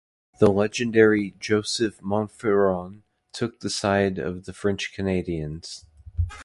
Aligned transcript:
The 0.39 0.49
legendary 0.51 1.35
Joseph 1.37 2.01
Montferrand 2.01 3.03
took 3.33 3.59
the 3.59 3.69
side 3.69 4.17
of 4.17 4.45
the 4.45 4.51
French-Canadians. 4.53 5.85